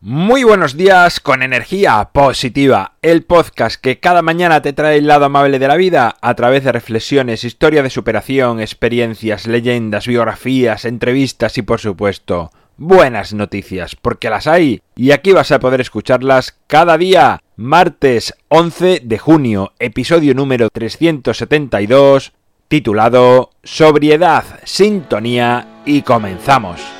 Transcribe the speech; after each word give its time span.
Muy 0.00 0.44
buenos 0.44 0.76
días 0.76 1.18
con 1.18 1.42
energía 1.42 2.10
positiva, 2.12 2.92
el 3.02 3.24
podcast 3.24 3.80
que 3.80 3.98
cada 3.98 4.22
mañana 4.22 4.62
te 4.62 4.72
trae 4.72 4.98
el 4.98 5.08
lado 5.08 5.24
amable 5.24 5.58
de 5.58 5.66
la 5.66 5.74
vida 5.74 6.14
a 6.20 6.34
través 6.36 6.62
de 6.62 6.70
reflexiones, 6.70 7.42
historia 7.42 7.82
de 7.82 7.90
superación, 7.90 8.60
experiencias, 8.60 9.48
leyendas, 9.48 10.06
biografías, 10.06 10.84
entrevistas 10.84 11.58
y 11.58 11.62
por 11.62 11.80
supuesto 11.80 12.52
buenas 12.76 13.34
noticias, 13.34 13.96
porque 13.96 14.30
las 14.30 14.46
hay 14.46 14.82
y 14.94 15.10
aquí 15.10 15.32
vas 15.32 15.50
a 15.50 15.58
poder 15.58 15.80
escucharlas 15.80 16.56
cada 16.68 16.96
día. 16.96 17.42
Martes 17.56 18.34
11 18.46 19.00
de 19.02 19.18
junio, 19.18 19.72
episodio 19.80 20.32
número 20.32 20.68
372, 20.70 22.34
titulado 22.68 23.50
Sobriedad, 23.64 24.44
Sintonía 24.62 25.82
y 25.84 26.02
comenzamos. 26.02 26.97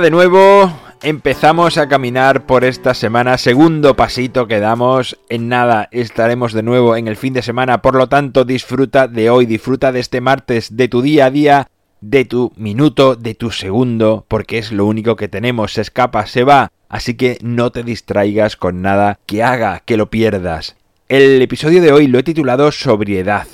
De 0.00 0.10
nuevo, 0.10 0.72
empezamos 1.02 1.76
a 1.76 1.86
caminar 1.86 2.46
por 2.46 2.64
esta 2.64 2.94
semana, 2.94 3.36
segundo 3.36 3.94
pasito 3.94 4.48
que 4.48 4.58
damos, 4.58 5.18
en 5.28 5.50
nada 5.50 5.90
estaremos 5.92 6.54
de 6.54 6.62
nuevo 6.62 6.96
en 6.96 7.08
el 7.08 7.16
fin 7.16 7.34
de 7.34 7.42
semana, 7.42 7.82
por 7.82 7.94
lo 7.96 8.08
tanto 8.08 8.46
disfruta 8.46 9.06
de 9.06 9.28
hoy, 9.28 9.44
disfruta 9.44 9.92
de 9.92 10.00
este 10.00 10.22
martes, 10.22 10.78
de 10.78 10.88
tu 10.88 11.02
día 11.02 11.26
a 11.26 11.30
día, 11.30 11.68
de 12.00 12.24
tu 12.24 12.52
minuto, 12.56 13.16
de 13.16 13.34
tu 13.34 13.50
segundo, 13.50 14.24
porque 14.28 14.56
es 14.56 14.72
lo 14.72 14.86
único 14.86 15.14
que 15.14 15.28
tenemos, 15.28 15.74
se 15.74 15.82
escapa, 15.82 16.24
se 16.24 16.42
va, 16.42 16.72
así 16.88 17.14
que 17.14 17.36
no 17.42 17.70
te 17.70 17.82
distraigas 17.82 18.56
con 18.56 18.80
nada 18.80 19.18
que 19.26 19.42
haga 19.42 19.82
que 19.84 19.98
lo 19.98 20.08
pierdas. 20.08 20.74
El 21.08 21.42
episodio 21.42 21.82
de 21.82 21.92
hoy 21.92 22.06
lo 22.06 22.18
he 22.18 22.22
titulado 22.22 22.72
Sobriedad. 22.72 23.46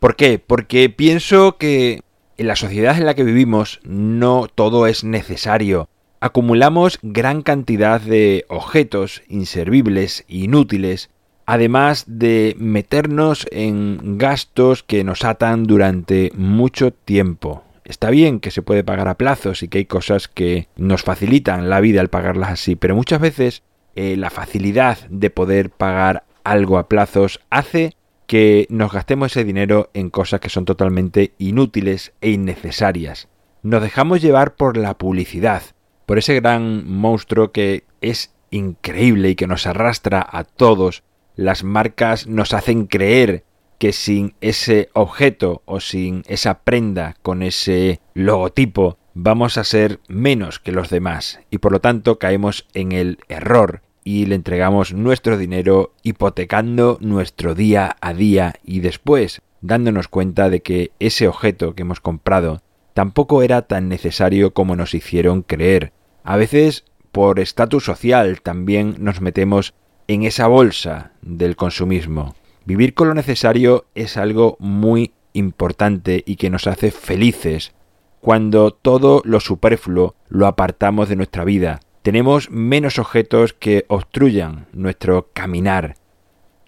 ¿Por 0.00 0.16
qué? 0.16 0.38
Porque 0.38 0.88
pienso 0.88 1.58
que 1.58 2.00
en 2.38 2.46
la 2.46 2.56
sociedad 2.56 2.96
en 2.96 3.06
la 3.06 3.14
que 3.14 3.24
vivimos 3.24 3.80
no 3.84 4.46
todo 4.54 4.86
es 4.86 5.04
necesario. 5.04 5.88
Acumulamos 6.20 6.98
gran 7.02 7.42
cantidad 7.42 8.00
de 8.00 8.44
objetos 8.48 9.22
inservibles, 9.28 10.24
inútiles, 10.28 11.10
además 11.44 12.04
de 12.08 12.56
meternos 12.58 13.46
en 13.50 14.18
gastos 14.18 14.82
que 14.82 15.04
nos 15.04 15.24
atan 15.24 15.64
durante 15.64 16.32
mucho 16.34 16.92
tiempo. 16.92 17.62
Está 17.84 18.10
bien 18.10 18.40
que 18.40 18.50
se 18.50 18.62
puede 18.62 18.82
pagar 18.82 19.06
a 19.06 19.16
plazos 19.16 19.62
y 19.62 19.68
que 19.68 19.78
hay 19.78 19.84
cosas 19.84 20.26
que 20.26 20.68
nos 20.76 21.02
facilitan 21.02 21.70
la 21.70 21.80
vida 21.80 22.00
al 22.00 22.08
pagarlas 22.08 22.50
así, 22.50 22.74
pero 22.74 22.96
muchas 22.96 23.20
veces 23.20 23.62
eh, 23.94 24.16
la 24.16 24.30
facilidad 24.30 24.98
de 25.08 25.30
poder 25.30 25.70
pagar 25.70 26.24
algo 26.42 26.78
a 26.78 26.88
plazos 26.88 27.40
hace 27.48 27.94
que 28.26 28.66
nos 28.70 28.92
gastemos 28.92 29.32
ese 29.32 29.44
dinero 29.44 29.90
en 29.94 30.10
cosas 30.10 30.40
que 30.40 30.48
son 30.48 30.64
totalmente 30.64 31.34
inútiles 31.38 32.12
e 32.20 32.30
innecesarias. 32.30 33.28
Nos 33.62 33.82
dejamos 33.82 34.20
llevar 34.20 34.54
por 34.54 34.76
la 34.76 34.98
publicidad, 34.98 35.62
por 36.06 36.18
ese 36.18 36.34
gran 36.34 36.88
monstruo 36.90 37.52
que 37.52 37.84
es 38.00 38.34
increíble 38.50 39.30
y 39.30 39.34
que 39.34 39.46
nos 39.46 39.66
arrastra 39.66 40.26
a 40.28 40.44
todos. 40.44 41.02
Las 41.34 41.64
marcas 41.64 42.26
nos 42.26 42.54
hacen 42.54 42.86
creer 42.86 43.44
que 43.78 43.92
sin 43.92 44.34
ese 44.40 44.88
objeto 44.94 45.62
o 45.66 45.80
sin 45.80 46.22
esa 46.26 46.60
prenda 46.60 47.16
con 47.22 47.42
ese 47.42 48.00
logotipo 48.14 48.98
vamos 49.14 49.58
a 49.58 49.64
ser 49.64 50.00
menos 50.08 50.58
que 50.58 50.72
los 50.72 50.90
demás 50.90 51.40
y 51.50 51.58
por 51.58 51.72
lo 51.72 51.80
tanto 51.80 52.18
caemos 52.18 52.66
en 52.74 52.92
el 52.92 53.18
error 53.28 53.82
y 54.06 54.26
le 54.26 54.36
entregamos 54.36 54.94
nuestro 54.94 55.36
dinero 55.36 55.92
hipotecando 56.04 56.96
nuestro 57.00 57.56
día 57.56 57.96
a 58.00 58.14
día 58.14 58.54
y 58.64 58.78
después 58.78 59.42
dándonos 59.62 60.06
cuenta 60.06 60.48
de 60.48 60.62
que 60.62 60.92
ese 61.00 61.26
objeto 61.26 61.74
que 61.74 61.82
hemos 61.82 61.98
comprado 61.98 62.62
tampoco 62.94 63.42
era 63.42 63.62
tan 63.62 63.88
necesario 63.88 64.54
como 64.54 64.76
nos 64.76 64.94
hicieron 64.94 65.42
creer. 65.42 65.92
A 66.22 66.36
veces 66.36 66.84
por 67.10 67.40
estatus 67.40 67.84
social 67.84 68.42
también 68.42 68.94
nos 69.00 69.20
metemos 69.20 69.74
en 70.06 70.22
esa 70.22 70.46
bolsa 70.46 71.10
del 71.20 71.56
consumismo. 71.56 72.36
Vivir 72.64 72.94
con 72.94 73.08
lo 73.08 73.14
necesario 73.14 73.86
es 73.96 74.16
algo 74.16 74.56
muy 74.60 75.14
importante 75.32 76.22
y 76.24 76.36
que 76.36 76.48
nos 76.48 76.68
hace 76.68 76.92
felices 76.92 77.74
cuando 78.20 78.70
todo 78.70 79.20
lo 79.24 79.40
superfluo 79.40 80.14
lo 80.28 80.46
apartamos 80.46 81.08
de 81.08 81.16
nuestra 81.16 81.44
vida 81.44 81.80
tenemos 82.06 82.52
menos 82.52 83.00
objetos 83.00 83.52
que 83.52 83.84
obstruyan 83.88 84.68
nuestro 84.72 85.30
caminar. 85.32 85.96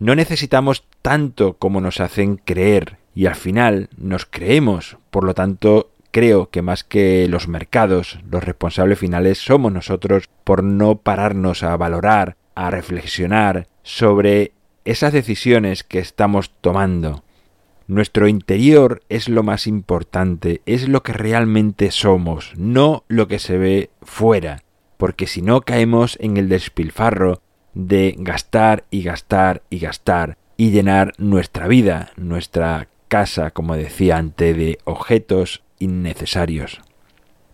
No 0.00 0.16
necesitamos 0.16 0.82
tanto 1.00 1.59
como 1.59 1.81
nos 1.81 2.00
hacen 2.00 2.38
creer 2.38 2.97
y 3.15 3.26
al 3.26 3.37
final 3.37 3.88
nos 3.97 4.26
creemos. 4.26 4.97
Por 5.12 5.22
lo 5.22 5.34
tanto, 5.34 5.93
creo 6.10 6.50
que 6.50 6.60
más 6.60 6.82
que 6.82 7.28
los 7.28 7.47
mercados, 7.47 8.19
los 8.28 8.43
responsables 8.43 8.99
finales 8.99 9.38
somos 9.38 9.71
nosotros 9.71 10.28
por 10.43 10.65
no 10.65 10.97
pararnos 10.97 11.62
a 11.62 11.76
valorar, 11.76 12.34
a 12.56 12.72
reflexionar 12.72 13.69
sobre 13.84 14.50
esas 14.84 15.12
decisiones 15.12 15.84
que 15.84 16.00
estamos 16.00 16.50
tomando. 16.60 17.22
Nuestro 17.87 18.26
interior 18.26 19.03
es 19.09 19.28
lo 19.28 19.44
más 19.44 19.69
importante, 19.69 20.62
es 20.66 20.88
lo 20.88 21.05
que 21.05 21.12
realmente 21.12 21.93
somos, 21.93 22.55
no 22.56 23.05
lo 23.06 23.28
que 23.28 23.38
se 23.38 23.56
ve 23.56 23.91
fuera 24.03 24.65
porque 24.98 25.26
si 25.26 25.41
no 25.41 25.62
caemos 25.62 26.19
en 26.20 26.36
el 26.36 26.50
despilfarro 26.50 27.41
de 27.72 28.14
gastar 28.19 28.84
y 28.91 29.03
gastar 29.03 29.62
y 29.70 29.78
gastar 29.78 30.36
y 30.56 30.70
llenar 30.72 31.14
nuestra 31.16 31.69
vida, 31.69 32.10
nuestra 32.16 32.88
casa, 33.06 33.53
como 33.53 33.76
decía 33.76 34.19
antes, 34.19 34.56
de 34.56 34.78
objetos 34.84 35.62
innecesarios. 35.78 36.81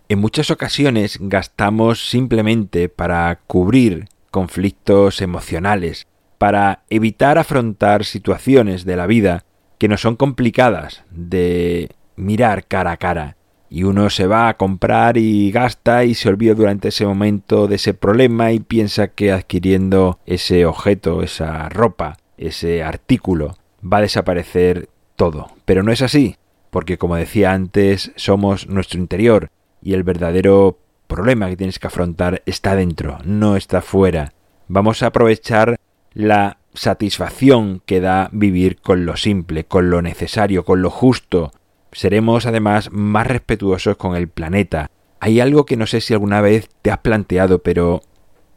En 0.09 0.19
muchas 0.19 0.51
ocasiones 0.51 1.17
gastamos 1.21 2.09
simplemente 2.09 2.89
para 2.89 3.39
cubrir 3.47 4.07
conflictos 4.31 5.21
emocionales, 5.21 6.07
para 6.37 6.83
evitar 6.89 7.37
afrontar 7.37 8.05
situaciones 8.05 8.85
de 8.85 8.97
la 8.97 9.07
vida 9.07 9.45
que 9.77 9.87
no 9.87 9.97
son 9.97 10.15
complicadas 10.15 11.03
de 11.11 11.89
mirar 12.15 12.65
cara 12.65 12.91
a 12.91 12.97
cara 12.97 13.37
y 13.69 13.83
uno 13.83 14.09
se 14.09 14.27
va 14.27 14.47
a 14.47 14.57
comprar 14.57 15.17
y 15.17 15.51
gasta 15.51 16.03
y 16.03 16.13
se 16.13 16.29
olvida 16.29 16.53
durante 16.53 16.89
ese 16.89 17.05
momento 17.05 17.67
de 17.67 17.75
ese 17.75 17.93
problema 17.93 18.51
y 18.51 18.59
piensa 18.59 19.09
que 19.09 19.31
adquiriendo 19.31 20.19
ese 20.25 20.65
objeto, 20.65 21.23
esa 21.23 21.69
ropa, 21.69 22.17
ese 22.37 22.83
artículo, 22.83 23.57
va 23.81 23.97
a 23.97 24.01
desaparecer 24.01 24.89
todo. 25.15 25.51
Pero 25.65 25.83
no 25.83 25.91
es 25.91 26.01
así, 26.01 26.37
porque 26.69 26.97
como 26.97 27.15
decía 27.15 27.53
antes, 27.53 28.11
somos 28.15 28.67
nuestro 28.67 28.99
interior 28.99 29.49
y 29.81 29.93
el 29.93 30.03
verdadero 30.03 30.79
problema 31.07 31.49
que 31.49 31.57
tienes 31.57 31.79
que 31.79 31.87
afrontar 31.87 32.41
está 32.45 32.75
dentro, 32.75 33.19
no 33.23 33.55
está 33.55 33.81
fuera. 33.81 34.33
Vamos 34.67 35.03
a 35.03 35.07
aprovechar 35.07 35.77
la 36.13 36.57
satisfacción 36.73 37.81
que 37.85 38.01
da 38.01 38.29
vivir 38.31 38.77
con 38.81 39.05
lo 39.05 39.15
simple, 39.15 39.65
con 39.65 39.89
lo 39.89 40.01
necesario, 40.01 40.65
con 40.65 40.81
lo 40.81 40.89
justo, 40.89 41.51
Seremos 41.95 42.45
además 42.45 42.91
más 42.91 43.25
respetuosos 43.25 43.95
con 43.95 44.17
el 44.17 44.27
planeta. 44.27 44.91
Hay 45.21 45.39
algo 45.39 45.65
que 45.65 45.77
no 45.77 45.87
sé 45.87 46.01
si 46.01 46.13
alguna 46.13 46.41
vez 46.41 46.67
te 46.81 46.91
has 46.91 46.97
planteado, 46.97 47.59
pero 47.59 48.01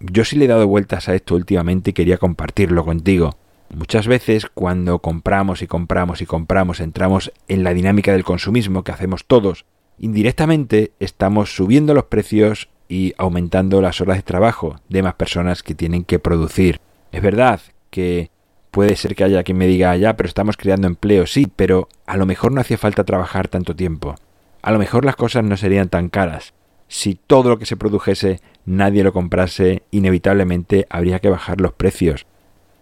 yo 0.01 0.25
sí 0.25 0.35
le 0.35 0.47
he 0.47 0.49
dado 0.49 0.67
vueltas 0.67 1.09
a 1.09 1.15
esto 1.15 1.37
últimamente 1.37 1.91
y 1.91 1.93
quería 1.93 2.19
compartirlo 2.19 2.85
contigo. 2.85 3.37
Muchas 3.73 4.09
veces 4.09 4.47
cuando 4.53 4.99
compramos 4.99 5.63
y 5.63 5.69
compramos 5.69 6.21
y 6.21 6.27
compramos 6.27 6.81
entramos 6.81 7.33
en 7.47 7.63
la 7.63 7.75
dinámica 7.75 8.11
del 8.11 8.25
consumismo 8.25 8.83
que 8.83 8.91
hacemos 8.91 9.25
todos. 9.25 9.67
Indirectamente 10.01 10.91
estamos 10.99 11.55
subiendo 11.55 11.95
los 11.95 12.07
precios 12.07 12.69
y 12.89 13.15
aumentando 13.19 13.81
las 13.81 14.01
horas 14.01 14.17
de 14.17 14.23
trabajo 14.25 14.81
de 14.89 15.05
más 15.05 15.15
personas 15.15 15.63
que 15.63 15.77
tienen 15.77 16.03
que 16.03 16.19
producir. 16.19 16.81
Es 17.13 17.23
verdad 17.23 17.61
que 17.91 18.33
Puede 18.71 18.97
ser 18.97 19.15
que 19.15 19.25
haya 19.25 19.43
quien 19.43 19.59
me 19.59 19.67
diga, 19.67 19.97
ya, 19.97 20.17
pero 20.17 20.29
estamos 20.29 20.57
creando 20.57 20.87
empleo, 20.87 21.27
sí, 21.27 21.47
pero 21.55 21.89
a 22.07 22.17
lo 22.17 22.27
mejor 22.27 22.53
no 22.53 22.61
hacía 22.61 22.79
falta 22.79 23.05
trabajar 23.05 23.49
tanto 23.49 23.75
tiempo. 23.75 24.15
A 24.63 24.73
lo 24.73 24.79
mejor 24.79 25.05
las 25.05 25.17
cosas 25.17 25.45
no 25.45 25.57
serían 25.57 25.89
tan 25.89 26.09
caras. 26.09 26.53
Si 26.89 27.15
todo 27.15 27.51
lo 27.51 27.59
que 27.59 27.67
se 27.67 27.77
produjese 27.77 28.41
nadie 28.65 29.05
lo 29.05 29.13
comprase, 29.13 29.83
inevitablemente 29.91 30.87
habría 30.91 31.21
que 31.21 31.31
bajar 31.31 31.61
los 31.61 31.73
precios. 31.73 32.27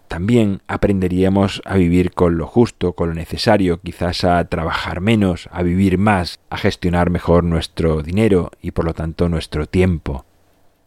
También 0.09 0.63
aprenderíamos 0.69 1.63
a 1.65 1.77
vivir 1.77 2.13
con 2.13 2.39
lo 2.39 2.47
justo, 2.47 2.93
con 2.93 3.09
lo 3.09 3.15
necesario, 3.15 3.81
quizás 3.81 4.23
a 4.25 4.45
trabajar 4.45 5.01
menos, 5.01 5.49
a 5.53 5.63
vivir 5.63 5.99
más, 5.99 6.39
a 6.49 6.57
gestionar 6.57 7.11
mejor 7.11 7.43
nuestro 7.43 8.03
dinero 8.03 8.51
y 8.63 8.71
por 8.71 8.85
lo 8.85 8.95
tanto 8.95 9.29
nuestro 9.29 9.67
tiempo. 9.67 10.25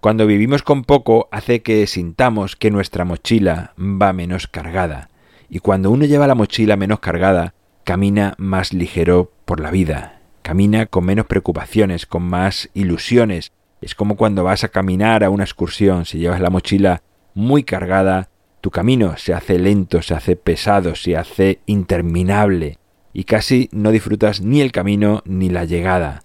Cuando 0.01 0.25
vivimos 0.27 0.63
con 0.63 0.85
poco 0.85 1.27
hace 1.29 1.61
que 1.61 1.85
sintamos 1.85 2.55
que 2.55 2.71
nuestra 2.71 3.03
mochila 3.03 3.73
va 3.77 4.13
menos 4.13 4.47
cargada. 4.47 5.09
Y 5.49 5.59
cuando 5.59 5.91
uno 5.91 6.05
lleva 6.05 6.25
la 6.25 6.35
mochila 6.35 6.77
menos 6.77 7.01
cargada, 7.01 7.53
camina 7.83 8.33
más 8.37 8.71
ligero 8.71 9.33
por 9.43 9.59
la 9.59 9.71
vida, 9.71 10.21
camina 10.41 10.85
con 10.85 11.03
menos 11.03 11.25
preocupaciones, 11.25 12.05
con 12.05 12.23
más 12.23 12.69
ilusiones. 12.73 13.51
Es 13.81 13.93
como 13.93 14.15
cuando 14.15 14.45
vas 14.45 14.63
a 14.63 14.69
caminar 14.69 15.25
a 15.25 15.29
una 15.29 15.43
excursión, 15.43 16.05
si 16.05 16.17
llevas 16.17 16.39
la 16.39 16.49
mochila 16.49 17.01
muy 17.33 17.63
cargada, 17.63 18.29
tu 18.61 18.71
camino 18.71 19.17
se 19.17 19.33
hace 19.33 19.59
lento, 19.59 20.01
se 20.01 20.13
hace 20.13 20.37
pesado, 20.37 20.95
se 20.95 21.17
hace 21.17 21.59
interminable 21.65 22.77
y 23.11 23.25
casi 23.25 23.67
no 23.73 23.91
disfrutas 23.91 24.39
ni 24.39 24.61
el 24.61 24.71
camino 24.71 25.23
ni 25.25 25.49
la 25.49 25.65
llegada. 25.65 26.23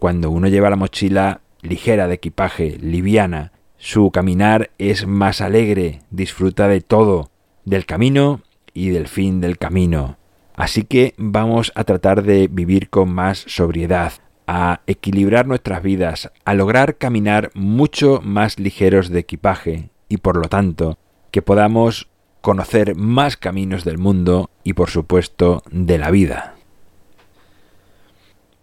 Cuando 0.00 0.30
uno 0.30 0.48
lleva 0.48 0.70
la 0.70 0.76
mochila 0.76 1.40
ligera 1.62 2.08
de 2.08 2.14
equipaje, 2.14 2.78
liviana, 2.80 3.52
su 3.78 4.10
caminar 4.10 4.70
es 4.78 5.06
más 5.06 5.40
alegre, 5.40 6.00
disfruta 6.10 6.68
de 6.68 6.80
todo, 6.80 7.30
del 7.64 7.84
camino 7.84 8.40
y 8.72 8.88
del 8.88 9.08
fin 9.08 9.40
del 9.40 9.58
camino. 9.58 10.16
Así 10.54 10.84
que 10.84 11.14
vamos 11.18 11.72
a 11.74 11.84
tratar 11.84 12.22
de 12.22 12.48
vivir 12.48 12.88
con 12.88 13.12
más 13.12 13.44
sobriedad, 13.46 14.14
a 14.46 14.80
equilibrar 14.86 15.46
nuestras 15.46 15.82
vidas, 15.82 16.32
a 16.44 16.54
lograr 16.54 16.96
caminar 16.96 17.50
mucho 17.54 18.20
más 18.22 18.58
ligeros 18.58 19.10
de 19.10 19.20
equipaje 19.20 19.90
y 20.08 20.18
por 20.18 20.36
lo 20.36 20.48
tanto 20.48 20.98
que 21.30 21.42
podamos 21.42 22.08
conocer 22.40 22.96
más 22.96 23.36
caminos 23.36 23.84
del 23.84 23.98
mundo 23.98 24.50
y 24.64 24.72
por 24.72 24.88
supuesto 24.88 25.62
de 25.70 25.98
la 25.98 26.10
vida. 26.10 26.55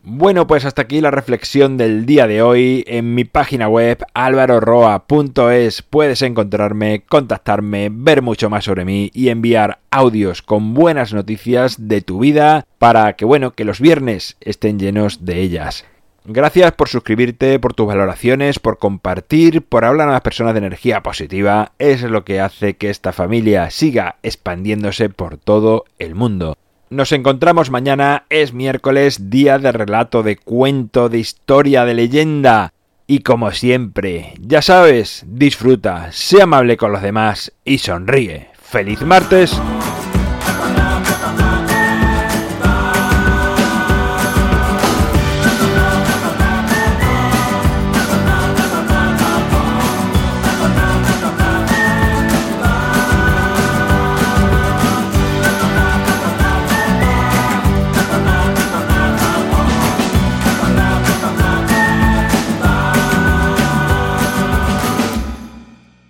Bueno, 0.06 0.48
pues 0.48 0.66
hasta 0.66 0.82
aquí 0.82 1.00
la 1.00 1.12
reflexión 1.12 1.78
del 1.78 2.06
día 2.06 2.28
de 2.28 2.42
hoy. 2.42 2.84
En 2.88 3.16
mi 3.16 3.24
página 3.24 3.70
web 3.70 4.04
alvaroroa.es 4.14 5.82
puedes 5.82 6.22
encontrarme, 6.22 7.04
contactarme, 7.08 7.88
ver 7.90 8.22
mucho 8.22 8.50
más 8.50 8.66
sobre 8.66 8.84
mí 8.84 9.12
y 9.14 9.30
enviar 9.30 9.80
audios 9.92 10.42
con 10.42 10.74
buenas 10.74 11.14
noticias 11.14 11.88
de 11.88 12.02
tu 12.02 12.20
vida 12.20 12.66
para 12.80 13.14
que, 13.14 13.24
bueno, 13.24 13.52
que 13.52 13.64
los 13.64 13.80
viernes 13.80 14.36
estén 14.42 14.78
llenos 14.78 15.24
de 15.24 15.40
ellas. 15.40 15.86
Gracias 16.26 16.74
por 16.74 16.90
suscribirte, 16.90 17.58
por 17.60 17.74
tus 17.74 17.88
valoraciones, 17.88 18.60
por 18.60 18.80
compartir, 18.80 19.62
por 19.62 19.86
hablar 19.86 20.10
a 20.10 20.14
las 20.14 20.22
personas 20.22 20.54
de 20.54 20.60
energía 20.60 21.02
positiva. 21.02 21.72
Es 21.80 22.02
lo 22.02 22.26
que 22.26 22.42
hace 22.42 22.74
que 22.76 22.90
esta 22.90 23.14
familia 23.14 23.70
siga 23.70 24.18
expandiéndose 24.22 25.08
por 25.08 25.38
todo 25.38 25.86
el 25.98 26.14
mundo. 26.14 26.58
Nos 26.94 27.12
encontramos 27.12 27.72
mañana, 27.72 28.26
es 28.30 28.54
miércoles, 28.54 29.32
día 29.32 29.58
de 29.58 29.72
relato, 29.72 30.22
de 30.22 30.38
cuento, 30.38 31.10
de 31.10 31.18
historia, 31.18 31.86
de 31.86 31.96
leyenda. 31.96 32.72
Y 33.08 33.22
como 33.22 33.52
siempre, 33.52 34.36
ya 34.40 34.62
sabes, 34.62 35.24
disfruta, 35.26 36.12
sé 36.12 36.44
amable 36.44 36.78
con 36.78 36.92
los 36.92 37.02
demás 37.02 37.52
y 37.66 37.80
sonríe. 37.80 38.50
¡Feliz 38.62 39.02
martes! 39.02 39.60